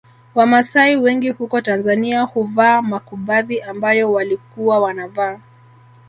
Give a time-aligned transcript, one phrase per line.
[0.35, 5.39] Wamasai wengi huko Tanzania huvaa makubadhi ambayo walikuwa wanavaa